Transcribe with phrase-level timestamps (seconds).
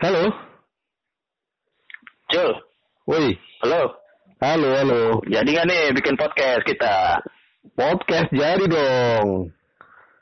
[0.00, 0.24] Halo.
[2.30, 2.50] Cul,
[3.10, 3.36] Woi.
[3.60, 3.82] halo.
[4.40, 5.00] Halo, halo.
[5.28, 7.20] Jadi nggak nih bikin podcast kita?
[7.76, 9.52] Podcast jadi dong.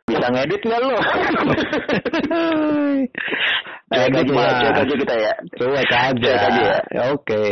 [0.08, 0.98] Bisa ngedit nggak lo?
[3.88, 5.32] Edit aja ya, cuek aja kita ya.
[5.54, 6.32] Cuek aja.
[6.34, 6.78] Aja ya.
[7.14, 7.44] Oke.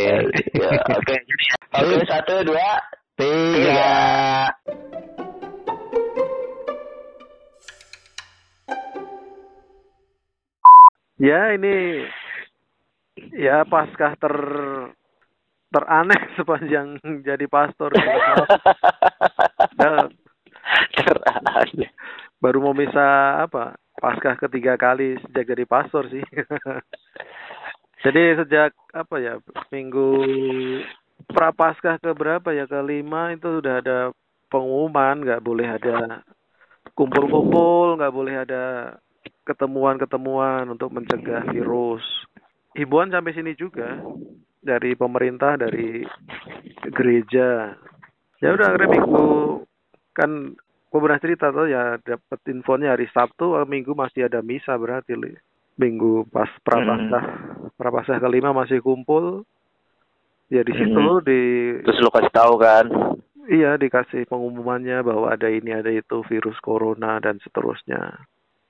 [0.59, 0.69] Ya,
[0.99, 1.17] Oke,
[1.79, 2.69] oke satu dua
[3.17, 3.57] Tiga.
[3.57, 3.93] tiga.
[11.17, 12.05] Ya ini
[13.37, 14.35] ya paskah ter
[15.71, 17.93] teraneh sepanjang jadi pastor.
[19.79, 20.11] Dan
[20.97, 21.71] Terang.
[22.43, 26.25] baru mau misa apa paskah ketiga kali sejak jadi pastor sih.
[28.05, 29.39] jadi sejak apa ya
[29.71, 30.11] minggu
[31.31, 33.99] prapaskah ke berapa ya kelima itu sudah ada
[34.51, 36.23] pengumuman nggak boleh ada
[36.99, 38.65] kumpul-kumpul nggak boleh ada
[39.47, 42.03] ketemuan-ketemuan untuk mencegah virus.
[42.77, 43.99] Himbauan sampai sini juga
[44.61, 46.05] dari pemerintah, dari
[46.93, 47.73] gereja.
[48.45, 49.27] Ya udah akhirnya minggu
[50.13, 50.53] kan
[50.93, 55.33] gue pernah cerita tuh ya dapat infonya hari Sabtu, Minggu masih ada misa berarti Li.
[55.77, 57.25] Minggu pas prapaskah,
[57.77, 59.45] prapaskah kelima masih kumpul.
[60.53, 61.25] Ya di situ Hmm.
[61.27, 61.41] di
[61.83, 62.87] Terus lo kasih tahu kan?
[63.47, 68.27] Iya, dikasih pengumumannya bahwa ada ini, ada itu, virus corona dan seterusnya.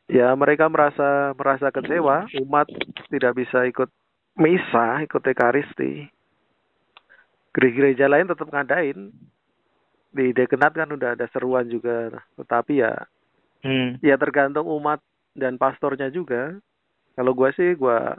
[0.06, 2.70] Ya, mereka merasa merasa kecewa, umat
[3.10, 3.90] tidak bisa ikut
[4.38, 6.06] misa, ikut ekaristi.
[7.56, 9.10] Gereja lain tetap ngadain.
[10.16, 12.94] Di Dekenat kan udah ada seruan juga, tetapi ya
[13.66, 13.98] Hmm.
[13.98, 15.02] ya tergantung umat
[15.34, 16.54] dan pastornya juga.
[17.18, 18.14] Kalau gua sih gua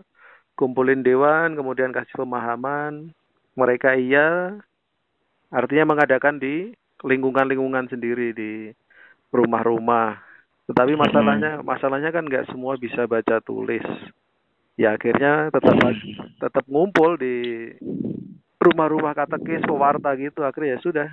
[0.59, 3.13] kumpulin dewan, kemudian kasih pemahaman.
[3.55, 4.59] Mereka iya,
[5.49, 8.73] artinya mengadakan di lingkungan-lingkungan sendiri di
[9.31, 10.19] rumah-rumah.
[10.67, 13.83] Tetapi masalahnya masalahnya kan nggak semua bisa baca tulis.
[14.75, 15.73] Ya akhirnya tetap
[16.37, 17.71] tetap ngumpul di
[18.59, 20.43] rumah-rumah katekis pewarta gitu.
[20.43, 21.07] Akhirnya ya sudah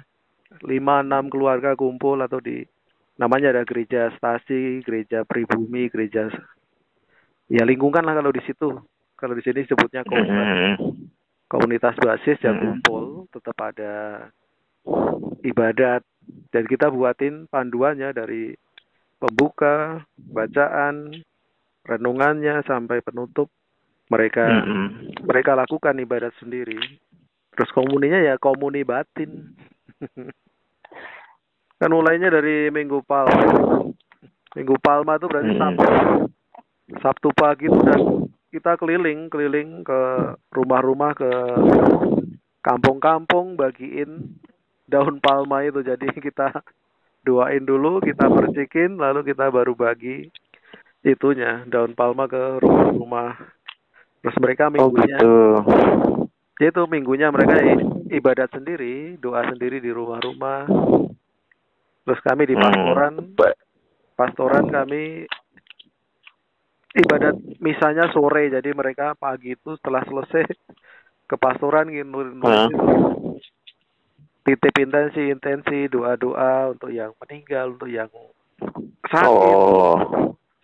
[0.66, 2.66] lima enam keluarga kumpul atau di
[3.14, 6.28] namanya ada gereja stasi, gereja pribumi, gereja
[7.46, 8.74] ya lingkungan lah kalau di situ.
[9.14, 10.74] Kalau di sini sebutnya komunitas, Hmm.
[11.46, 12.60] komunitas basis ya Hmm.
[12.60, 14.26] kumpul, tetap ada
[15.46, 16.02] ibadat
[16.50, 18.52] dan kita buatin panduannya dari
[19.24, 21.24] pembuka, bacaan,
[21.88, 23.48] renungannya sampai penutup.
[24.12, 24.88] Mereka Hmm.
[25.24, 26.76] mereka lakukan ibadat sendiri.
[27.56, 29.56] Terus komuninya ya komuni batin.
[31.80, 33.80] kan mulainya dari Minggu Palma.
[34.52, 35.60] Minggu Palma itu berarti Hmm.
[35.60, 35.88] Sabtu.
[37.00, 40.00] Sabtu pagi dan kita keliling, keliling ke
[40.52, 41.30] rumah-rumah ke
[42.60, 44.36] kampung-kampung bagiin
[44.84, 45.80] daun palma itu.
[45.80, 46.52] Jadi kita
[47.24, 50.28] doain dulu, kita percikin, lalu kita baru bagi
[51.04, 53.36] itunya daun palma ke rumah-rumah.
[54.24, 55.34] Terus mereka Oh minggunya gitu.
[56.62, 57.58] Ya itu minggunya mereka
[58.14, 60.70] ibadat sendiri, doa sendiri di rumah-rumah.
[62.04, 62.62] Terus kami di Hmm.
[62.62, 63.12] pastoran,
[64.14, 65.26] pastoran kami
[66.94, 70.46] ibadat misalnya sore, jadi mereka pagi itu setelah selesai
[71.26, 72.22] ke pastoran gitu?
[74.44, 78.10] Titip intensi intensi doa-doa untuk yang meninggal, untuk yang
[79.08, 79.28] sakit.
[79.28, 79.96] Oh,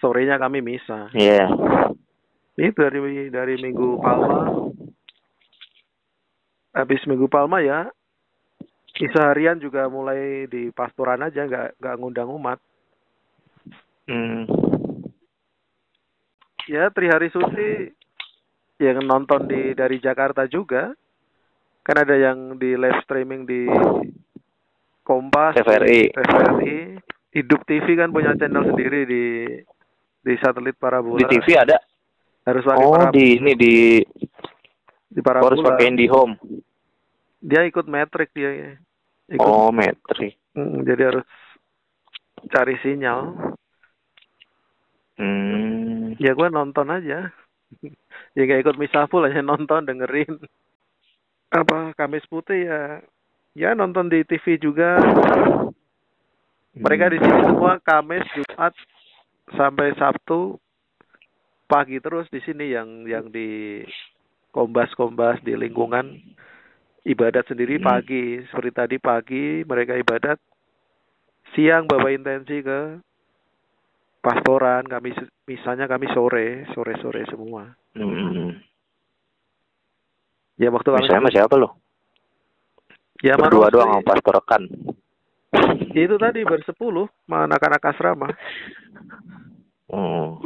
[0.01, 1.09] Sorenya kami misa.
[1.17, 1.49] iya.
[2.61, 4.69] Itu dari dari Minggu Palma.
[6.77, 7.89] Habis Minggu Palma ya,
[9.01, 12.61] Isa harian juga mulai di pastoran aja, nggak nggak ngundang umat.
[14.05, 14.45] Hmm.
[16.69, 17.89] Ya Trihari Suci
[18.77, 20.93] yang nonton di dari Jakarta juga,
[21.81, 23.67] kan ada yang di live streaming di
[25.01, 26.13] Kompas, TVRI.
[26.15, 26.79] TVRI,
[27.31, 29.25] Hidup TV kan punya channel sendiri di
[30.21, 31.19] di satelit parabola.
[31.19, 31.79] Di TV ada.
[32.47, 33.75] Harus pakai Oh, di ini di
[35.07, 35.55] di parabola.
[35.55, 36.35] harus pakai IndiHome.
[37.41, 38.77] Dia ikut metrik dia.
[39.31, 40.35] Ikut Oh, metri.
[40.55, 41.27] Mm, jadi harus
[42.51, 43.35] cari sinyal.
[45.17, 46.17] Hmm.
[46.17, 47.31] Ya gue nonton aja.
[48.37, 50.41] ya gak ikut misa full aja nonton dengerin.
[51.51, 52.83] Apa Kamis Putih ya?
[53.59, 55.03] Ya nonton di TV juga.
[56.79, 58.73] Mereka di sini semua Kamis, Jumat
[59.59, 60.55] sampai Sabtu
[61.67, 63.83] pagi terus di sini yang yang di
[64.51, 66.19] kombas-kombas di lingkungan
[67.07, 67.87] ibadat sendiri Hmm.
[67.87, 70.39] pagi seperti tadi pagi mereka ibadat
[71.55, 72.99] siang bawa intensi ke
[74.19, 75.15] pastoran kami
[75.47, 78.59] misalnya kami sore sore sore semua Hmm.
[80.61, 81.69] Ya waktu kami Misalnya sama siapa lo?
[83.21, 83.75] ya Berdua Rosli.
[83.75, 84.63] doang sama pastor rekan.
[85.91, 88.29] Ya, itu tadi bersepuluh anak-anak asrama
[89.91, 90.39] Oh.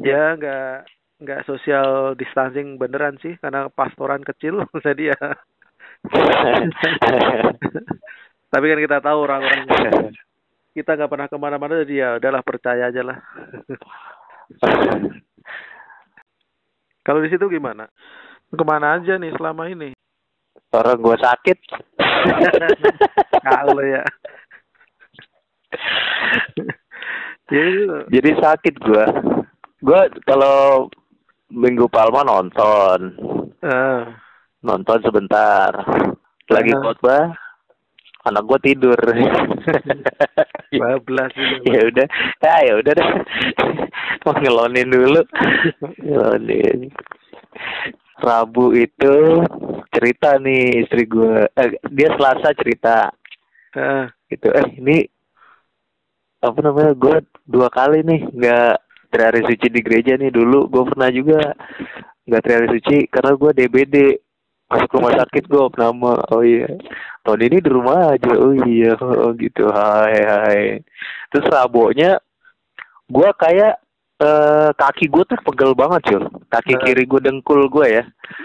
[0.00, 0.86] ya nggak
[1.18, 5.18] nggak social distancing beneran sih karena pastoran kecil jadi ya
[8.48, 10.14] tapi kan kita tahu orang-orang
[10.70, 13.18] kita nggak pernah ke mana-mana jadi ya udahlah percaya aja lah
[17.02, 17.90] kalau di situ gimana
[18.48, 19.92] ke mana aja nih selama ini
[20.68, 21.58] Orang gue sakit.
[23.48, 24.04] kalau ya
[27.48, 27.64] ya
[28.12, 29.04] Jadi sakit gue.
[29.80, 30.88] Gue kalau
[31.48, 33.16] minggu palma nonton,
[33.64, 34.12] ah.
[34.60, 35.72] nonton sebentar.
[36.52, 36.80] Lagi Ah.
[36.84, 37.32] khotbah,
[38.28, 39.00] anak gue tidur.
[40.68, 41.32] bablas
[41.64, 42.06] ya udah,
[42.44, 43.08] ah ya udah deh.
[44.28, 45.22] Mau ngelonin dulu.
[46.04, 46.92] Ngelonin.
[48.18, 49.14] Rabu itu
[49.94, 51.46] cerita nih istri gue.
[51.54, 53.14] Eh, dia Selasa cerita
[53.76, 54.10] Ah.
[54.26, 54.48] gitu.
[54.50, 55.06] Eh ini
[56.42, 56.92] apa namanya?
[56.98, 58.74] Gue dua kali nih nggak
[59.08, 60.66] terari suci di gereja nih dulu.
[60.66, 61.54] Gue pernah juga
[62.28, 63.96] nggak terari suci karena gue DBD
[64.68, 66.68] masuk rumah sakit gue nama oh iya
[67.24, 70.62] tahun ini di rumah aja oh iya oh gitu hai hai
[71.32, 72.20] terus rabonya
[73.08, 73.80] gue kayak
[74.18, 76.18] eh kaki gue tuh pegel banget cuy
[76.48, 76.80] kaki Eh.
[76.82, 78.04] kiri gue dengkul gue ya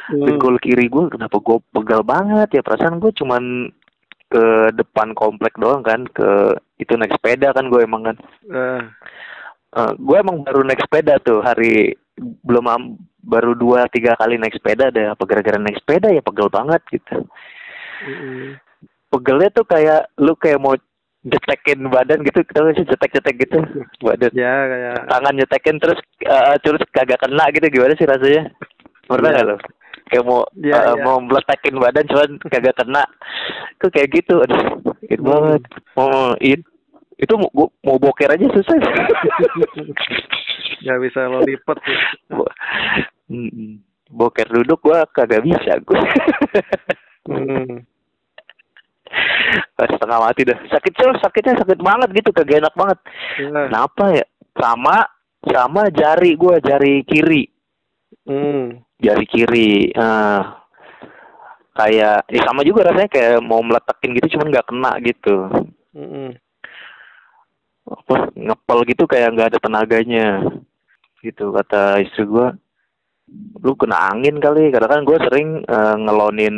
[0.10, 0.22] Hmm.
[0.24, 3.74] dengkul kiri gue kenapa gue pegal banget ya perasaan gue cuman
[4.30, 6.30] ke depan komplek doang kan ke
[6.78, 8.18] itu naik sepeda kan gue emang kan
[8.48, 8.82] Ah.
[9.74, 11.98] Eh, gue emang baru naik sepeda tuh hari
[12.46, 16.46] belum am- baru dua tiga kali naik sepeda deh apa gara-gara naik sepeda ya pegel
[16.48, 17.26] banget gitu
[18.04, 18.62] Mm-mm.
[19.10, 20.78] pegelnya tuh kayak lu kayak mau
[21.24, 23.58] jetekin badan gitu gak sih jetek-jetek gitu
[24.00, 28.50] badan ya kayak tangan nyetekin terus eh, terus kagak kena gitu gimana sih rasanya
[29.04, 29.34] pernah Iya.
[29.34, 29.56] nggak lo
[30.04, 31.02] kayak mau Iya, eh, iya.
[31.02, 33.04] mau meletekin badan cuman kagak kena
[33.74, 34.60] itu kayak gitu aduh
[35.00, 35.26] sakit Hmm.
[35.26, 35.62] banget
[35.96, 36.60] oh it,
[37.16, 38.76] itu mau gua- mau boker aja susah
[40.84, 41.98] nggak bisa lo lipet sih.
[42.30, 42.54] Bo-
[44.10, 45.98] boker duduk gua kagak bisa gua
[47.24, 47.88] Hmm.
[49.78, 50.58] Setengah mati dah.
[50.70, 53.00] Sakit cuy sakitnya sakit banget gitu kagak enak banget.
[53.40, 53.70] Ya.
[53.70, 54.26] kenapa ya?
[54.54, 54.98] Sama
[55.44, 57.50] sama jari gua jari kiri.
[58.24, 58.80] Hmm.
[59.04, 60.64] jari kiri ah
[61.76, 65.36] kayak ya sama juga rasanya kayak mau meletakin gitu cuman nggak kena gitu.
[65.92, 66.30] Mm-mm.
[67.84, 70.28] apa ngepel gitu kayak nggak ada tenaganya.
[71.20, 72.56] Gitu kata istri gua.
[73.60, 74.72] Lu kena angin kali.
[74.72, 76.56] Karena kan gue sering eh, ngelonin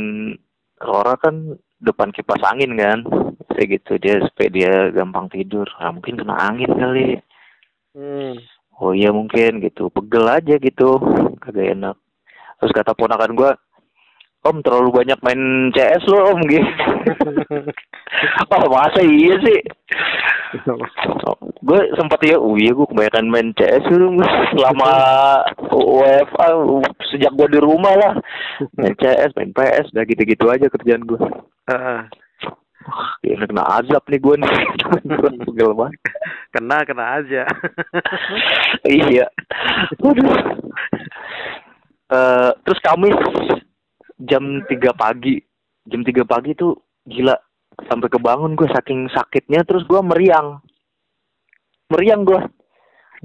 [0.81, 2.99] Rora kan depan kipas angin kan.
[3.55, 5.67] Kayak gitu dia supaya dia gampang tidur.
[5.79, 7.07] Nah, mungkin kena angin kali.
[7.95, 8.35] Hmm.
[8.75, 9.87] oh iya mungkin gitu.
[9.87, 10.99] Pegel aja gitu.
[11.39, 11.95] Kagak enak.
[12.59, 13.51] Terus kata ponakan gua
[14.45, 16.69] om terlalu banyak main CS lo om gitu
[18.53, 19.59] oh masa iya sih
[21.65, 24.21] gue sempat ya oh iya gue kebanyakan main CS dulu
[24.53, 24.91] selama
[25.73, 26.47] WFA
[27.11, 28.13] sejak gue di rumah lah
[28.77, 31.19] main CS main PS udah gitu-gitu aja kerjaan gue.
[32.85, 34.53] Wah, kayaknya kena azab nih gue nih
[35.49, 35.99] pegel banget
[36.53, 37.43] kena kena aja.
[38.85, 39.25] iya.
[39.99, 40.29] Waduh.
[42.05, 43.17] Eh, terus Kamis
[44.21, 45.41] jam 3 pagi.
[45.85, 46.75] Jam 3 pagi tuh
[47.05, 47.35] gila
[47.91, 50.63] sampai kebangun gue saking sakitnya terus gue meriang.
[51.91, 52.41] Meriang gue.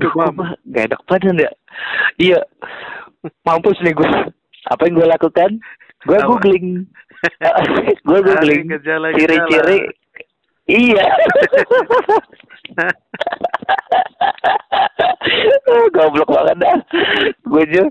[0.00, 0.26] Duh, gue
[0.73, 1.50] gak enak badan ya.
[2.18, 2.40] Iya.
[3.44, 4.11] Mampus nih gue.
[4.68, 5.50] Apa yang gue lakukan?
[6.04, 6.85] Gue googling.
[8.09, 8.68] gue googling
[9.16, 9.78] ciri-ciri.
[10.70, 11.06] Iya.
[15.90, 16.78] Goblok banget dah.
[17.44, 17.82] Gue aja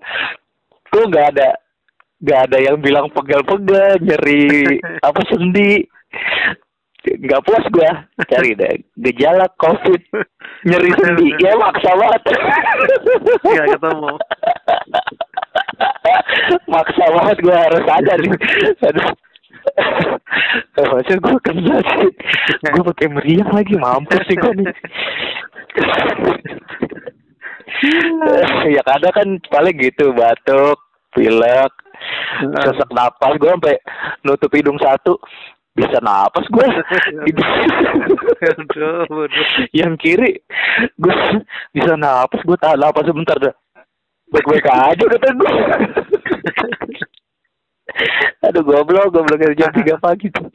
[0.89, 1.49] gue nggak ada
[2.19, 5.83] nggak ada yang bilang pegel-pegel nyeri apa sendi.
[6.99, 7.89] Nggak puas gue
[8.27, 10.03] cari deh gejala covid.
[10.67, 11.27] Nyeri sendi.
[11.39, 12.21] ya maksa banget.
[13.39, 14.13] Nggak ketemu.
[16.67, 18.33] maksa banget gue harus ada nih.
[18.83, 19.09] Aduh.
[20.75, 22.11] Masa gue kena sih.
[22.67, 24.67] Gue pakai meriang lagi Mampus sih gue nih.
[28.75, 30.88] Ya kadang kan paling gitu Batuk
[31.19, 31.73] Pilek
[32.63, 33.75] Sesak napas Gue sampai
[34.23, 35.19] nutup hidung satu
[35.75, 36.63] Bisa napas gue.
[39.79, 40.39] Yang kiri
[40.95, 41.11] Gue
[41.75, 43.51] bisa napas Gue tahan napas sebentar dah
[44.31, 45.51] Baik-baik aja kata gue
[48.45, 50.47] Aduh goblok, goblok dari jam 3 pagi tuh.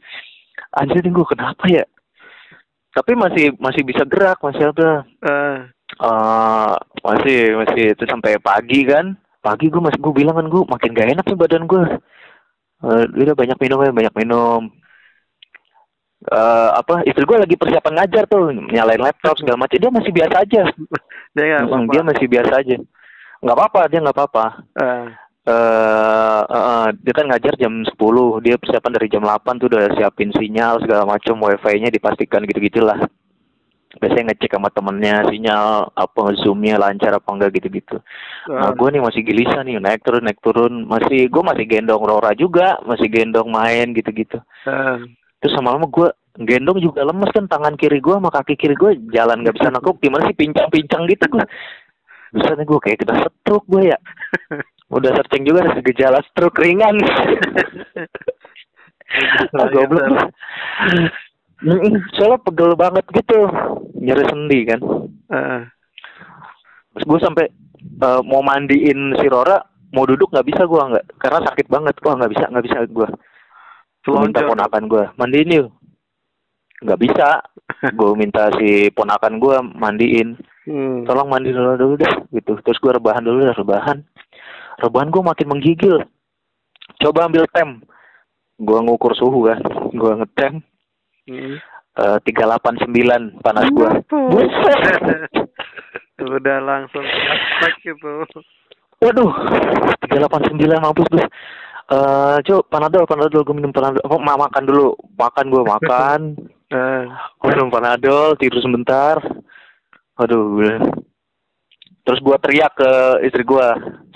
[0.75, 1.85] Anjir nih gue kenapa ya?
[2.95, 5.03] Tapi masih masih bisa gerak, masih ada.
[5.23, 5.57] Ah.
[5.95, 6.73] eh
[7.05, 9.15] masih masih itu sampai pagi kan.
[9.45, 11.83] Pagi gue masih gue bilang kan gue makin gak enak nih badan gue.
[12.85, 14.61] Eh udah banyak minum ya, banyak minum.
[16.25, 19.77] eh apa istri gue lagi persiapan ngajar tuh nyalain laptop segala macam.
[19.77, 20.61] Dia masih biasa aja.
[21.35, 21.93] Dia nggak Mm, apa-apa.
[21.93, 22.75] dia masih biasa aja.
[23.43, 24.45] Nggak apa-apa dia nggak apa-apa.
[24.81, 25.05] Eh,
[25.45, 30.33] eh eh, dia kan ngajar jam 10 dia persiapan dari jam 8 tuh udah siapin
[30.33, 32.97] sinyal segala macam wifi-nya dipastikan gitu-gitulah
[33.99, 37.97] biasanya ngecek sama temennya sinyal apa zoomnya lancar apa enggak gitu-gitu.
[38.51, 40.73] Nah eh, gue nih masih gelisah nih naik turun naik turun.
[40.85, 44.39] Masih gue masih gendong Rora juga masih gendong main gitu-gitu.
[44.65, 44.97] Eh.
[45.43, 46.09] terus sama lama gue
[46.41, 50.01] gendong juga lemes kan tangan kiri gue sama kaki kiri gue jalan nggak bisa nekuk
[50.01, 51.45] gimana sih pincang-pincang gitu gue
[52.33, 53.97] bisa nih gue kayak kena stroke gue ya.
[54.91, 56.97] Udah searching juga ada gejala stroke ringan.
[59.55, 60.33] Ah, goblok
[62.15, 63.39] soalnya pegel banget gitu.
[64.01, 64.79] Nyeri sendi kan.
[65.31, 65.61] Eh,
[66.95, 67.45] terus gue sampai
[67.81, 69.59] eh, mau mandiin si Rora
[69.95, 71.95] mau duduk nggak bisa gue nggak karena sakit banget.
[72.03, 73.07] Wah nggak bisa nggak bisa gue
[74.05, 75.69] gue minta ponakan gue mandiin yuk.
[76.85, 77.29] Nggak bisa.
[77.97, 80.37] Gue minta si ponakan gue mandiin.
[80.65, 81.05] Hmm.
[81.05, 82.57] tolong mandi dulu dulu deh gitu.
[82.65, 84.01] Terus gue rebahan dulu deh rebahan.
[84.81, 85.95] Rebahan gue makin menggigil.
[87.01, 87.85] Coba ambil tem.
[88.57, 89.61] Gue ngukur suhu kan
[89.93, 90.65] gue ngetem.
[92.25, 94.79] Tiga delapan sembilan panas gue buset.
[96.25, 98.11] Udah langsung flashback gitu.
[99.03, 99.31] waduh
[100.01, 101.19] tiga delapan sembilan mampus tuh
[101.85, 104.01] eh coba panadol panadol gue minum panadol.
[104.09, 104.97] Oh, ma- makan dulu?
[105.17, 106.21] Makan gue makan.
[106.65, 109.21] Eh, gue minum panadol tidur sebentar.
[110.17, 110.81] Aduh gue
[112.01, 112.91] terus gue teriak ke
[113.21, 113.67] istri gue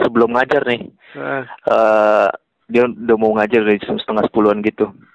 [0.01, 0.81] sebelum ngajar nih.
[1.13, 2.27] Eh, eh
[2.69, 4.89] dia udah mau ngajar dari jam setengah sepuluhan gitu.
[4.89, 5.08] Gua,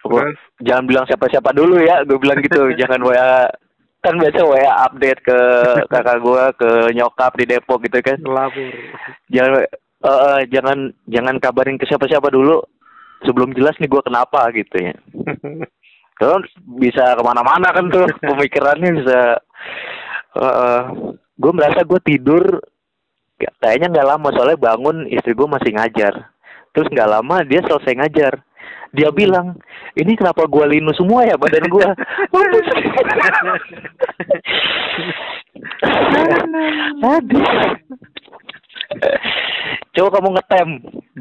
[0.00, 0.36] terus?
[0.64, 2.72] jangan bilang siapa-siapa dulu ya gue bilang gitu.
[2.80, 3.14] Jangan wa
[4.00, 4.56] kan biasa wa
[4.88, 5.38] update ke
[5.92, 8.18] kakak gue ke nyokap di Depok gitu kan.
[9.28, 9.52] Jangan
[10.00, 12.64] eh, jangan jangan kabarin ke siapa-siapa dulu.
[13.20, 14.96] Sebelum jelas nih gue kenapa gitu ya.
[16.20, 16.48] Terus
[16.80, 19.20] bisa ke mana-mana kan tuh pemikirannya bisa
[20.40, 20.82] eh
[21.40, 22.60] gue merasa gue tidur
[23.40, 26.32] kayak- kayaknya nggak lama soalnya bangun istri gue masih ngajar.
[26.72, 28.34] Terus nggak lama dia selesai ngajar
[28.90, 29.54] dia bilang
[29.94, 31.88] ini kenapa gue linu semua ya badan gue
[32.30, 32.66] Mampus.
[37.20, 37.46] aduh
[39.94, 40.68] coba kamu ngetem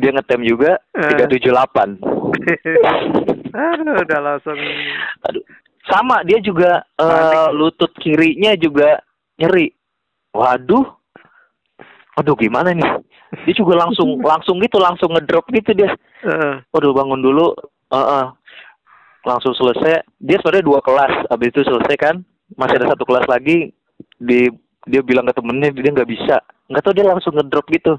[0.01, 1.89] dia ngetem juga tiga tujuh delapan
[3.49, 4.57] Aduh, udah langsung
[5.25, 5.43] Aduh.
[5.89, 7.55] Sama dia juga eh, Panik.
[7.57, 9.01] lutut kirinya juga
[9.41, 9.73] nyeri.
[10.37, 10.85] Waduh.
[12.13, 12.85] Aduh gimana nih?
[13.45, 15.91] Dia juga langsung langsung gitu langsung ngedrop gitu dia.
[16.25, 17.53] eh, Waduh bangun dulu.
[17.93, 18.25] Heeh.
[19.25, 20.05] Langsung selesai.
[20.21, 21.27] Dia sebenarnya dua kelas.
[21.29, 22.15] Habis itu selesai kan.
[22.57, 23.69] Masih ada satu kelas lagi
[24.17, 24.49] di
[24.89, 26.41] dia bilang ke temennya dia nggak bisa.
[26.71, 27.93] Nggak tahu dia langsung ngedrop gitu.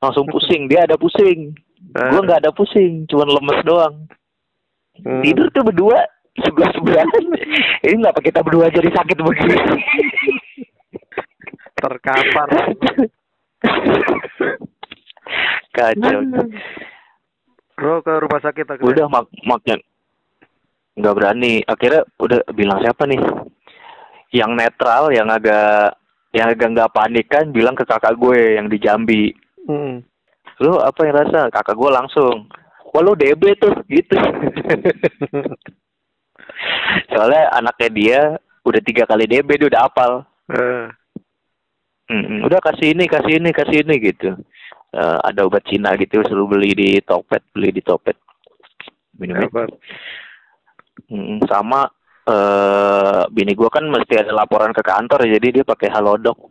[0.00, 0.68] Langsung pusing.
[0.70, 1.52] Dia ada pusing.
[1.92, 3.94] eh, Gua nggak ada pusing, cuman lemes doang
[5.04, 5.22] hmm.
[5.22, 6.08] tidur tuh berdua
[6.40, 7.24] sebelah sebelahan
[7.84, 9.56] ini kenapa kita berdua jadi sakit begini
[11.76, 12.48] terkapar.
[15.76, 16.20] kacau.
[17.76, 18.88] Bro ke rumah sakit akhirnya.
[18.88, 19.76] udah mak maknya
[20.96, 21.60] nggak berani.
[21.68, 23.20] Akhirnya udah bilang siapa nih?
[24.32, 26.00] Yang netral yang agak
[26.32, 29.24] yang agak nggak panik kan bilang ke kakak gue yang di Jambi.
[29.66, 30.04] Hmm.
[30.56, 31.52] lu apa yang rasa?
[31.52, 32.48] Kakak gue langsung
[32.96, 34.16] wah lu DB tuh gitu.
[37.12, 38.20] Soalnya anaknya dia
[38.64, 40.24] udah tiga kali DB dia udah hafal.
[40.48, 40.88] Eh,
[42.06, 44.30] Mm, udah kasih ini, kasih ini, kasih ini gitu.
[44.94, 48.14] Eh, ada obat Cina gitu, selalu beli di Topet, beli di Topet.
[49.18, 49.50] Minumnya.
[49.50, 49.68] dapat.
[51.10, 51.86] Mm, sama
[52.26, 56.50] eh bini gua kan mesti ada laporan ke kantor, jadi dia pakai Halodoc.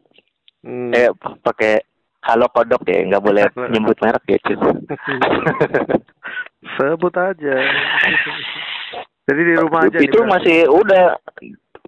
[0.63, 0.95] Hmm.
[0.95, 1.11] Eh,
[1.43, 1.83] pakai
[2.25, 4.57] Halo Kodok ya, nggak boleh nyebut merek gitu.
[6.75, 7.55] Sebut aja.
[9.25, 9.99] Jadi di rumah aja.
[10.01, 11.17] itu nih, masih udah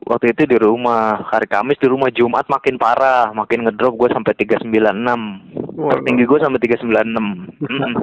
[0.04, 4.36] waktu itu di rumah hari Kamis di rumah Jumat makin parah makin ngedrop gue sampai
[4.36, 4.70] 396
[5.74, 5.92] Wah.
[5.92, 7.94] tertinggi gue sampai 396 Mm.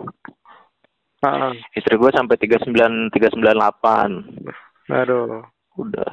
[1.22, 5.40] Ah, istri gue sampai 39 398 aduh.
[5.74, 6.10] udah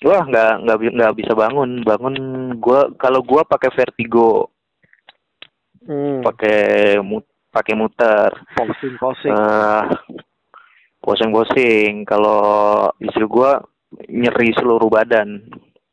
[0.00, 2.14] wah nggak nggak nggak bisa bangun bangun
[2.54, 4.50] gue kalau gue pakai vertigo
[5.80, 6.20] Hmm.
[6.20, 6.60] pakai
[7.00, 9.32] mut pakai muter Posting posting.
[9.32, 9.82] eh
[11.00, 12.42] posing-posing kalau
[13.00, 13.50] istri gue
[14.08, 15.46] nyeri seluruh badan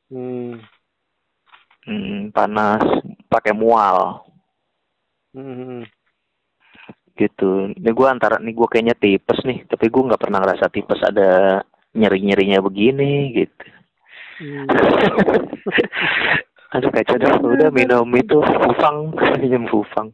[0.05, 0.61] Hmm.
[1.85, 2.81] Hmm, panas,
[3.25, 4.21] pakai mual,
[5.33, 5.81] Hmm.
[7.17, 7.73] gitu.
[7.73, 11.61] Ini gue antara nih gue kayaknya tipes nih, tapi gue nggak pernah ngerasa tipes ada
[11.97, 13.65] nyeri nyerinya begini gitu.
[14.41, 14.67] Hmm.
[16.75, 20.11] Aduh kacau dah, udah minum itu fufang, minum fufang,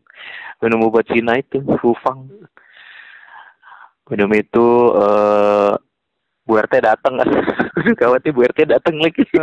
[0.62, 2.32] minum obat Cina itu fufang.
[4.12, 4.68] Minum itu
[5.00, 5.74] eh
[6.42, 7.30] Bu RT datang kan,
[8.02, 9.24] gawatnya Bu RT datang lagi.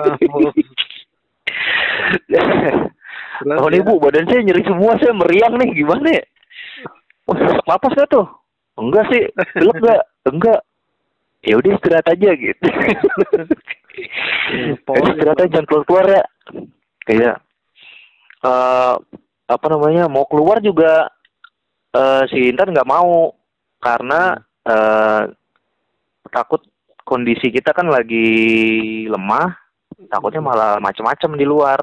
[3.39, 6.25] Terus Oh nih ya, bu, badan saya nyeri semua, saya meriang nih, gimana ya?
[7.31, 8.27] Oh, sesak napas gak tuh?
[8.75, 9.23] Enggak sih,
[9.55, 10.03] belum gak?
[10.27, 10.61] Enggak.
[11.47, 12.67] Ya udah istirahat aja gitu.
[12.67, 12.99] Ya,
[14.87, 16.25] pokoknya istirahat aja jangan keluar keluar ya.
[17.07, 17.37] Kayak
[18.39, 18.95] eh
[19.49, 21.07] apa namanya mau keluar juga
[21.95, 23.33] eh si Intan nggak mau
[23.79, 24.35] karena
[24.67, 25.23] eh
[26.35, 26.67] takut
[27.09, 28.29] kondisi kita kan lagi
[29.09, 29.57] lemah,
[30.13, 31.81] takutnya malah macam-macam di luar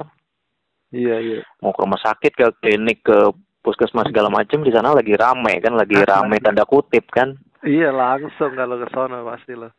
[0.94, 1.40] Iya, iya.
[1.60, 3.18] mau ke rumah sakit ke klinik ke
[3.60, 7.34] puskesmas segala macam di sana lagi rame kan lagi rame tanda kutip kan
[7.66, 9.74] Iya, langsung kalau ke sono pasti lo.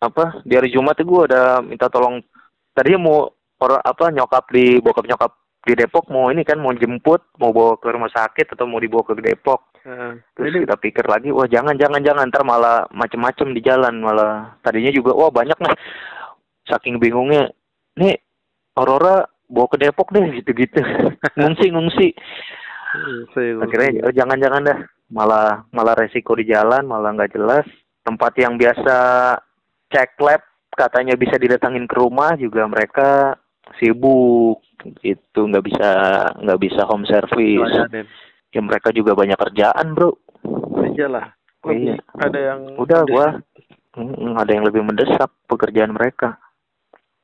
[0.00, 2.20] apa di hari Jumat itu gue udah minta tolong
[2.72, 5.32] tadinya mau orang apa nyokap di bokap nyokap
[5.64, 9.00] di Depok mau ini kan mau jemput mau bawa ke rumah sakit atau mau dibawa
[9.00, 10.12] ke Depok Heeh.
[10.32, 12.32] terus Ini kita pikir lagi wah jangan jangan jangan.
[12.32, 14.00] Ntar malah macem-macem di jalan.
[14.00, 15.76] Malah tadinya juga wah banyak nih.
[16.64, 17.52] Saking bingungnya
[18.00, 18.16] nih
[18.80, 20.80] Aurora bawa ke Depok deh gitu-gitu.
[21.38, 22.08] Ngungsi ngungsi
[23.60, 24.78] akhirnya oh, jangan-jangan dah.
[25.12, 27.68] Malah malah resiko di jalan malah nggak jelas.
[28.04, 28.96] Tempat yang biasa
[29.92, 30.40] cek lab
[30.74, 33.36] katanya bisa didatangin ke rumah juga mereka
[33.76, 34.64] sibuk.
[35.04, 35.90] Itu nggak bisa
[36.40, 37.76] nggak bisa home service.
[38.54, 40.14] Ya mereka juga banyak kerjaan bro
[40.94, 41.26] Iya lah.
[41.66, 41.98] Iya.
[42.14, 43.26] Ada yang udah gua
[43.98, 46.38] mm, ada yang lebih mendesak pekerjaan mereka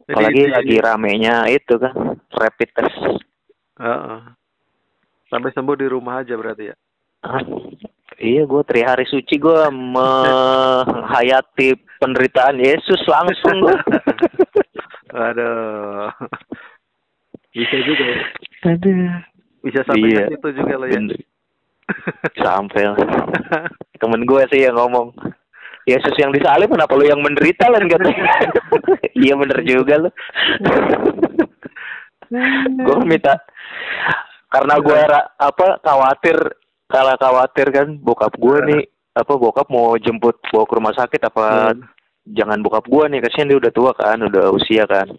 [0.05, 1.95] Jadi apalagi itu- lagi ramenya itu kan
[2.29, 2.99] rapid test
[3.79, 4.21] Heeh.
[5.31, 6.77] Sampai sembuh di rumah aja berarti ya.
[7.23, 7.41] Hah?
[8.19, 13.79] Iya, gue tri hari suci gue menghayati penderitaan Yesus langsung gua.
[15.31, 16.11] Aduh.
[17.55, 18.21] Bisa juga ya.
[18.69, 19.30] Aduh.
[19.61, 20.25] Bisa sampai Iya.
[20.27, 21.01] ke situ juga lo ya.
[22.39, 22.97] Sampai lah.
[23.97, 25.11] Temen gue sih yang ngomong.
[25.85, 28.31] Yesus yang disalib kenapa lu yang menderita lah katanya.
[29.21, 30.11] iya bener juga lu.
[32.79, 33.35] gue minta
[34.47, 35.01] karena gue
[35.37, 36.39] apa khawatir
[36.87, 38.83] kalau khawatir kan bokap gue nih
[39.13, 41.83] apa bokap mau jemput bawa ke rumah sakit apa Hmm.
[42.31, 45.11] jangan bokap gue nih kasihan dia udah tua kan udah usia kan.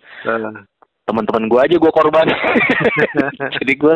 [1.12, 2.28] Teman-teman gue aja gue korban.
[3.60, 3.96] Jadi gue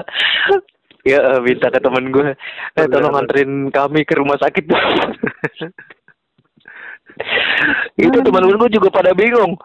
[1.07, 2.33] ya eh, minta ke temen gue
[2.75, 4.65] eh tolong anterin kami ke rumah sakit
[7.95, 9.55] itu teman-teman gue juga pada bingung.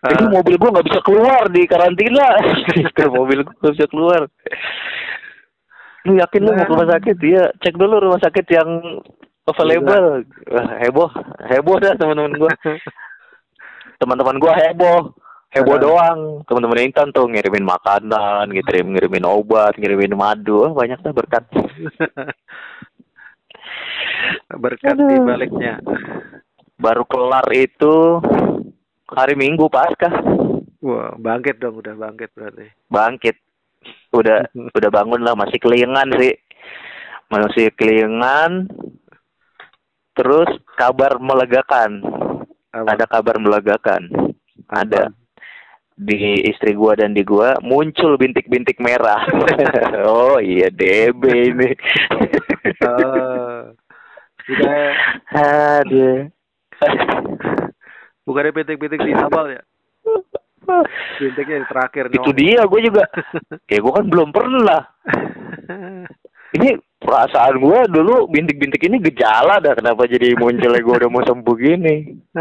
[0.00, 0.30] Ah.
[0.32, 2.38] mobil gue nggak bisa keluar di karantina.
[2.78, 4.24] Itu mobil gue nggak bisa keluar.
[6.08, 7.16] Lu yakin lu mau ke rumah sakit?
[7.20, 9.02] Iya cek dulu rumah sakit yang
[9.50, 10.24] available.
[10.48, 11.10] Wah, heboh
[11.50, 12.52] heboh dah teman-teman gue
[14.00, 15.12] teman-teman gue heboh
[15.50, 15.80] heboh Ah.
[15.80, 16.20] doang.
[16.44, 20.62] Teman-teman Intan tuh ngirimin makanan ngirim ngirimin obat ngirimin madu.
[20.62, 21.44] Wah, banyak dah berkat.
[24.52, 25.78] Berkat di baliknya.
[26.76, 28.24] baru kelar itu
[29.06, 30.08] hari Minggu pasca
[30.80, 32.72] Wah, bangkit dong udah bangkit berarti.
[32.88, 33.36] bangkit.
[34.10, 36.32] Udah udah bangun lah masih kelingan sih.
[37.28, 38.64] Masih kelingan
[40.14, 42.00] terus kabar melegakan.
[42.70, 42.96] Apa?
[42.96, 44.08] ada kabar melegakan.
[44.66, 45.10] Ada
[46.00, 49.20] di istri gua dan di gua muncul bintik-bintik merah.
[50.00, 51.70] Oh iya DB ini.
[52.80, 53.68] Oh.
[54.48, 54.90] Udah
[55.84, 56.32] aduh.
[58.24, 59.62] Bukan ada pitik-pitik di abal ya?
[61.20, 63.04] Pitiknya yang terakhir itu dia gue juga.
[63.68, 64.82] Ya gua kan belum pernah.
[66.56, 71.56] Ini perasaan gua dulu bintik-bintik ini gejala dah kenapa jadi munculnya gua udah mau sembuh
[71.56, 71.96] gini.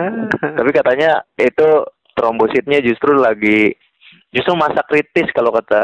[0.58, 1.86] Tapi katanya itu
[2.20, 3.72] trombositnya justru lagi
[4.36, 5.80] justru masa kritis kalau kata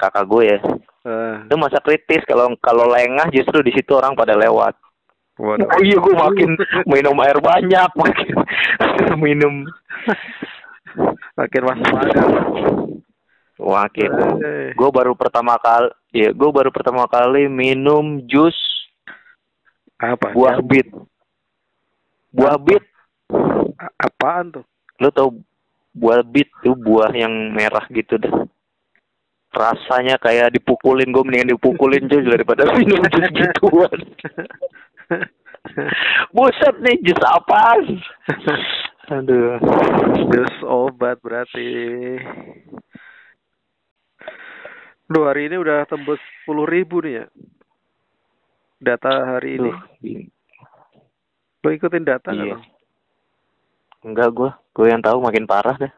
[0.00, 0.58] kakak gue ya.
[1.04, 4.72] Eh, itu masa kritis kalau kalau lengah justru di situ orang pada lewat.
[5.34, 5.66] Waduh.
[5.66, 6.50] oh iya gue makin
[6.86, 8.34] minum air banyak makin
[9.26, 9.68] minum.
[11.36, 12.28] Makin akal.
[13.58, 14.10] makin.
[14.40, 18.54] Eh, gue baru pertama kali ya gue baru pertama kali minum jus
[19.98, 20.32] Apa?
[20.32, 20.88] buah bit.
[22.34, 22.82] Buah bit.
[23.98, 24.64] Apaan tuh?
[25.02, 25.28] lo tau
[25.94, 28.44] buah bit tuh buah yang merah gitu dah
[29.54, 34.00] rasanya kayak dipukulin gue mendingan dipukulin cuy daripada minum jus gituan
[36.34, 38.02] buset nih jus apaan
[39.08, 39.62] aduh
[40.14, 41.66] Jus obat berarti.
[45.04, 47.26] Duh hari ini udah tembus 10 ribu nih ya.
[48.80, 49.70] Data hari ini.
[49.70, 49.78] Duh,
[51.64, 52.73] Lo ikutin data nggak iya lo?
[54.04, 55.92] Enggak gue gue yang tahu makin parah dah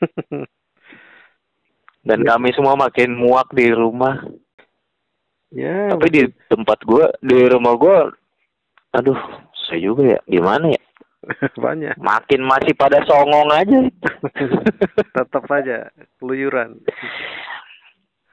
[2.00, 2.28] dan Iya.
[2.32, 4.24] kami semua makin muak di rumah
[5.52, 5.92] ya.
[5.92, 7.96] tapi di tempat gue di rumah gue
[8.90, 9.20] aduh
[9.68, 10.82] saya juga ya gimana ya
[11.60, 11.94] banyak.
[12.00, 13.78] makin masih pada songong aja
[15.20, 16.80] Tetap saja keluyuran.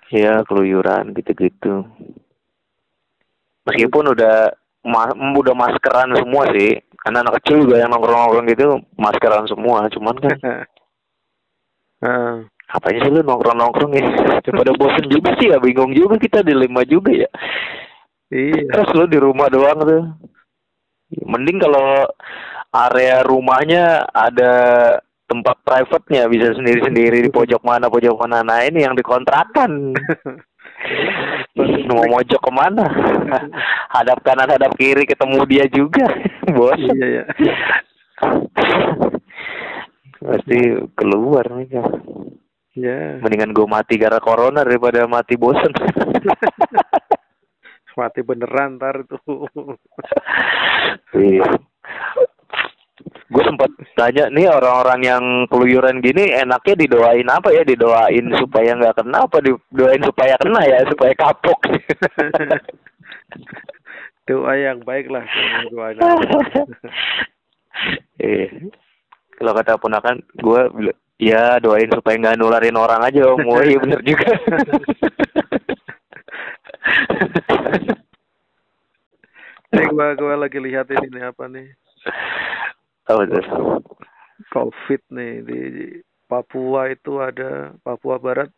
[0.08, 1.84] ya keluyuran gitu-gitu
[3.68, 4.56] meskipun udah
[4.88, 10.15] ma udah maskeran semua sih karena anak kecil juga yang nongkrong-nongkrong gitu maskeran semua cuman
[10.20, 10.36] kan
[12.04, 12.36] Heeh.
[12.67, 14.06] apanya sih lu nongkrong-nongkrong ya?
[14.43, 17.32] Daripada bosen juga sih ya bingung juga kita dilema juga ya.
[18.28, 18.76] Iya.
[18.76, 20.04] terus lu di rumah doang tuh.
[21.24, 22.04] Mending kalau
[22.76, 24.54] area rumahnya ada
[25.32, 28.43] tempat private-nya bisa sendiri-sendiri di pojok mana pojok mana.
[28.43, 29.96] Nah ini yang dikontrakan
[31.88, 32.86] mau mojok ke mana
[33.90, 36.06] hadap kanan hadap kiri ketemu dia juga
[36.56, 37.24] bos Iya ya.
[40.18, 40.58] pasti
[40.94, 41.82] keluar mereka
[42.78, 43.18] Ya.
[43.18, 45.74] mendingan gue mati gara corona daripada mati bosen
[47.98, 49.18] Mati beneran ntar tuh.
[51.18, 51.42] iya
[53.08, 57.63] gue sempat tanya nih orang-orang yang keluyuran gini enaknya didoain apa ya?
[57.63, 59.38] Didoain supaya nggak kena apa?
[59.41, 61.60] Didoain supaya kena ya supaya kapok.
[64.28, 65.24] Doa yang baik lah.
[65.72, 66.04] Doa yang
[68.17, 68.50] eh
[69.38, 70.62] kalau kata ponakan gue
[71.22, 73.46] ya doain supaya nggak nularin orang aja om.
[73.46, 74.30] Oh iya bener juga.
[79.67, 81.76] Nih gua gua lagi lihat ini apa nih?
[83.08, 83.43] Apa tuh
[84.54, 85.62] Covid nih di
[86.28, 88.52] Papua itu ada Papua Barat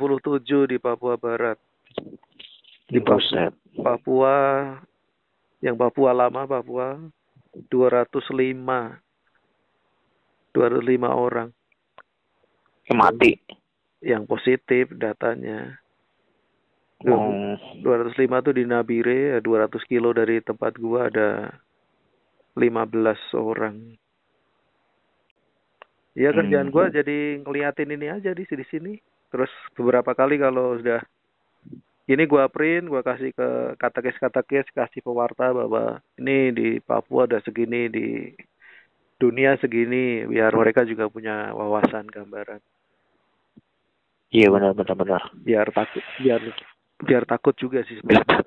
[0.00, 1.60] puluh tujuh di Papua Barat.
[2.88, 3.52] Di Papua, Buset.
[3.78, 4.36] Papua
[5.60, 6.98] yang Papua lama Papua
[7.68, 8.32] 205
[10.52, 11.48] 205 orang
[12.82, 13.38] Eh, mati
[14.02, 15.78] yang positif datanya.
[17.06, 21.50] oh, 205 tuh di Nabire, 200 kilo dari tempat gua ada
[22.56, 23.76] 15 orang.
[26.14, 26.74] Ya kerjaan Hmm.
[26.74, 28.92] gua jadi ngeliatin ini aja di sini sini.
[29.32, 31.00] Terus beberapa kali kalau sudah
[32.12, 33.48] ini gua print, gua kasih ke
[33.82, 35.82] katekes-katekes, kasih pewarta bahwa
[36.20, 38.06] ini di Papua ada segini, di
[39.22, 42.60] dunia segini, biar mereka juga punya wawasan gambaran.
[44.36, 46.40] iya benar benar benar Biar takut, biar
[47.02, 48.38] biar takut juga sih sebenarnya.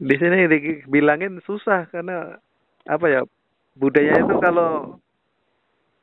[0.00, 2.36] di sini dibilangin susah karena
[2.84, 3.20] apa ya
[3.74, 4.96] budaya itu kalau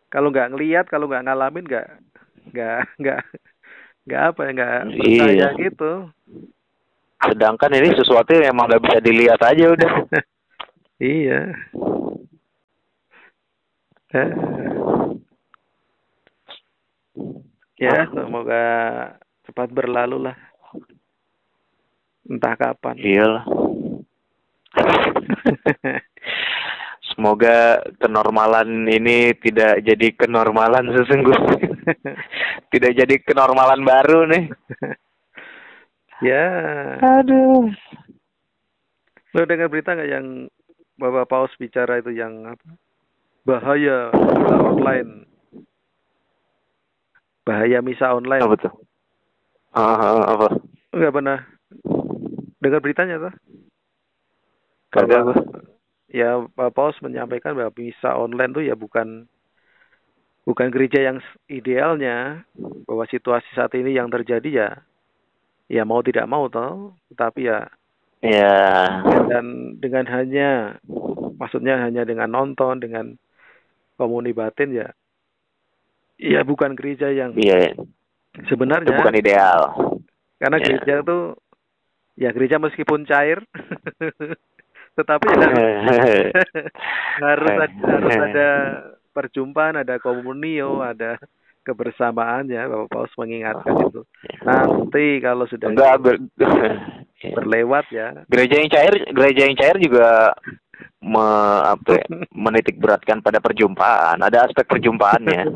[0.08, 1.88] kalau nggak ngelihat kalau nggak ngalamin nggak
[2.54, 3.20] nggak nggak
[4.08, 5.48] nggak apa ya nggak percaya Iya.
[5.60, 5.92] gitu
[7.18, 9.92] sedangkan ini sesuatu yang emang nggak bisa dilihat aja udah
[11.04, 11.42] iya
[14.08, 14.32] Eh.
[17.78, 18.64] ya semoga
[19.58, 20.38] cepat berlalu lah
[22.30, 23.46] entah kapan iyalah
[27.18, 31.58] Semoga kenormalan ini tidak jadi kenormalan sesungguhnya.
[32.76, 34.54] tidak jadi kenormalan baru nih.
[36.22, 36.46] ya
[37.02, 37.74] Aduh.
[39.34, 40.46] Lo dengar berita nggak yang
[41.02, 42.70] Bapak Paus bicara itu yang apa?
[43.50, 45.12] Bahaya misa online.
[47.50, 48.46] Bahaya misa online.
[48.46, 48.87] Apa tuh?
[49.78, 50.48] Ah, ah, apa?
[50.90, 51.40] Nggak pernah
[52.58, 53.34] dengar beritanya tuh?
[54.90, 55.38] Gua.
[56.10, 59.30] Ya Pak Paus menyampaikan bahwa misa online tuh ya bukan
[60.48, 62.48] bukan gereja yang idealnya
[62.88, 64.70] bahwa situasi saat ini yang terjadi ya
[65.68, 67.68] ya mau tidak mau toh tapi ya
[68.18, 69.06] Ya.
[69.30, 70.82] dan dengan hanya
[71.38, 73.14] maksudnya hanya dengan nonton dengan
[73.94, 74.90] komuni batin ya
[76.18, 77.38] ya bukan gereja yang
[78.38, 79.62] Iya, itu sebenarnya bukan ideal.
[80.38, 80.66] karena ya.
[80.70, 81.18] gereja itu
[82.18, 83.42] ya gereja meskipun cair
[84.98, 85.50] tetapi ya
[87.26, 88.50] harus ada, harus ada
[89.14, 91.18] perjumpaan ada komunio ada
[91.66, 94.02] kebersamaannya Bapak Paus mengingatkan itu
[94.46, 96.22] nanti kalau sudah Enggak ber-
[97.42, 100.38] berlewat ya gereja yang cair, gereja yang cair juga
[101.02, 101.26] me,
[101.64, 104.22] apa, ya, menitik beratkan pada perjumpaan.
[104.22, 105.54] Ada aspek perjumpaannya.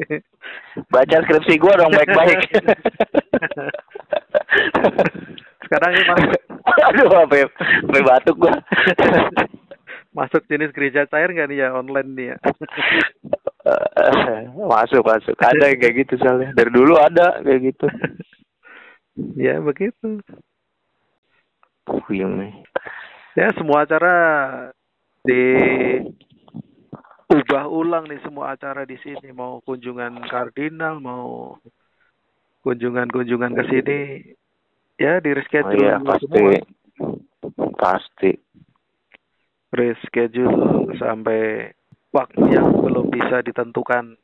[0.91, 2.39] Baca skripsi gua dong baik-baik.
[5.65, 7.47] sekarang ini masuk Aduh, apa ya?
[7.85, 8.53] Sampai batuk gua.
[10.11, 12.37] masuk jenis gereja cair nggak nih ya online nih ya
[14.51, 15.35] masuk, masuk.
[15.37, 16.49] Ada yang kayak gitu soalnya.
[16.51, 17.87] Dari dulu ada kayak gitu.
[19.35, 20.23] ya begitu
[21.83, 22.53] Puyeng nih.
[23.35, 24.15] ya semua acara
[25.21, 25.43] di
[27.31, 31.55] ubah ulang nih semua acara di sini mau kunjungan kardinal mau
[32.61, 33.99] kunjungan-kunjungan ke sini
[34.97, 36.25] ya di Oh reschedule iya, pasti.
[36.27, 36.59] semua
[37.77, 38.31] Pasti.
[39.71, 41.71] reschedule sampai
[42.11, 44.17] waktu yang belum bisa ditentukan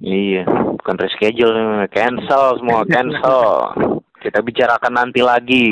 [0.00, 0.48] Iya,
[0.80, 3.40] bukan reschedule, cancel semua, cancel.
[4.24, 5.68] Kita bicarakan nanti lagi.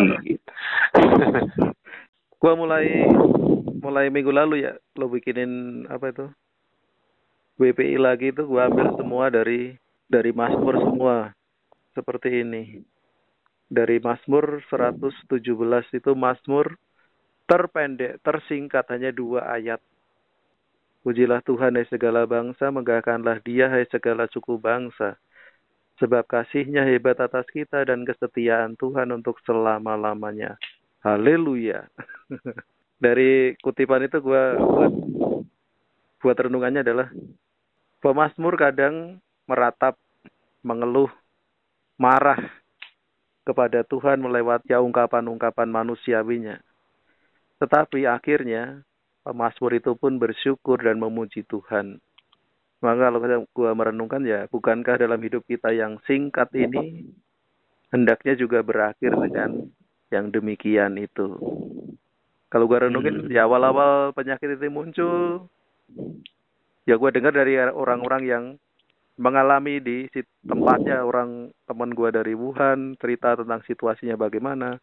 [2.37, 3.09] gua mulai
[3.83, 6.27] mulai minggu lalu ya lo bikinin apa itu
[7.59, 9.75] WPI lagi itu gua ambil semua dari
[10.07, 11.35] dari Mazmur semua
[11.93, 12.79] seperti ini
[13.67, 15.27] dari Mazmur 117
[15.99, 16.79] itu Mazmur
[17.51, 19.83] terpendek tersingkat hanya dua ayat
[21.03, 25.19] Pujilah Tuhan hai segala bangsa, megahkanlah dia hai segala suku bangsa.
[25.99, 30.55] Sebab kasihnya hebat atas kita dan kesetiaan Tuhan untuk selama-lamanya.
[31.03, 31.91] Haleluya.
[33.03, 34.95] Dari kutipan itu gua buat,
[36.23, 37.11] buat renungannya adalah
[37.99, 39.19] pemazmur kadang
[39.51, 39.99] meratap,
[40.63, 41.11] mengeluh,
[41.99, 42.39] marah
[43.43, 46.63] kepada Tuhan melewati ungkapan-ungkapan manusiawinya.
[47.59, 48.87] Tetapi akhirnya
[49.23, 52.03] Pemazmur itu pun bersyukur dan memuji Tuhan.
[52.83, 57.07] Maka kalau gua merenungkan ya, bukankah dalam hidup kita yang singkat ini
[57.95, 59.71] hendaknya juga berakhir dengan
[60.11, 61.39] yang demikian itu.
[62.53, 63.29] Kalau gua renungin hmm.
[63.33, 65.49] di awal-awal penyakit itu muncul,
[66.85, 68.45] ya gua dengar dari orang-orang yang
[69.17, 70.05] mengalami di
[70.45, 74.77] tempatnya orang teman gua dari Wuhan cerita tentang situasinya bagaimana.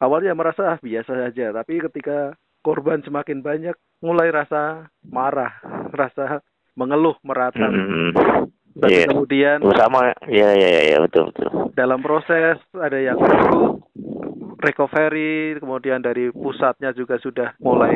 [0.00, 2.32] Awalnya merasa ah, biasa saja, tapi ketika
[2.64, 5.60] korban semakin banyak, mulai rasa marah,
[5.92, 6.40] rasa
[6.72, 7.68] mengeluh merata.
[7.68, 8.08] Mm -hmm.
[8.72, 9.08] Dan yeah.
[9.08, 11.48] kemudian sama ya ya ya ya betul betul.
[11.76, 13.20] Dalam proses ada yang
[14.62, 17.94] recovery, kemudian dari pusatnya juga sudah mulai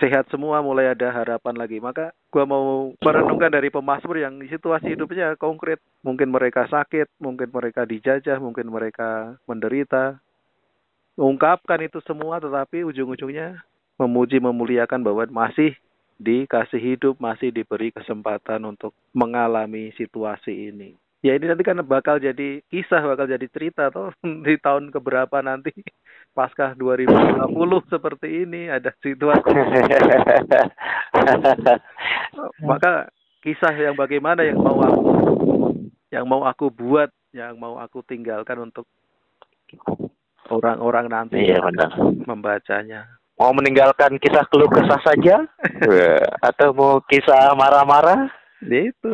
[0.00, 1.78] sehat semua, mulai ada harapan lagi.
[1.80, 5.80] Maka gua mau merenungkan dari pemazmur yang situasi hidupnya konkret.
[6.04, 10.20] Mungkin mereka sakit, mungkin mereka dijajah, mungkin mereka menderita,
[11.16, 13.60] mengungkapkan itu semua tetapi ujung-ujungnya
[14.00, 15.76] memuji memuliakan bahwa masih
[16.22, 20.94] dikasih hidup, masih diberi kesempatan untuk mengalami situasi ini.
[21.22, 24.10] Ya ini nanti kan bakal jadi kisah, bakal jadi cerita toh
[24.46, 25.70] di tahun keberapa nanti
[26.34, 27.46] pasca 2050
[27.94, 29.50] seperti ini ada situasi.
[32.70, 33.10] Maka
[33.42, 35.02] kisah yang bagaimana yang mau aku
[36.10, 38.84] yang mau aku buat, yang mau aku tinggalkan untuk
[40.50, 41.96] orang-orang nanti iya, benar.
[42.26, 43.21] membacanya.
[43.42, 45.42] Mau meninggalkan kisah keluh kesah saja
[46.48, 48.30] atau mau kisah marah-marah?
[48.62, 49.10] Itu.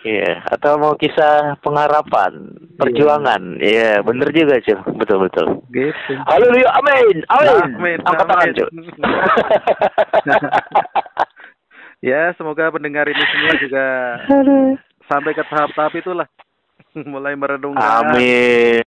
[0.00, 3.60] Iya, atau mau kisah pengharapan, perjuangan.
[3.60, 4.80] Iya, yeah, bener juga, cuy.
[4.96, 5.46] Betul betul.
[5.68, 6.12] Gitu.
[6.24, 7.16] Haleluya, amin.
[7.28, 7.76] Amin.
[7.76, 7.98] amin.
[8.08, 8.68] Angkat tangan, cuy.
[12.08, 13.86] ya, semoga pendengar ini semua juga
[15.08, 16.28] sampai ke tahap-tahap itulah
[17.12, 18.84] mulai merenungkan Amin.